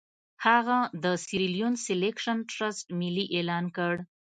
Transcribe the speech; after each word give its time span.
هغه 0.45 0.77
د 1.03 1.05
سیریلیون 1.25 1.73
سیلکشن 1.85 2.37
ټرست 2.51 2.85
ملي 2.99 3.25
اعلان 3.37 3.65
کړ. 3.77 3.93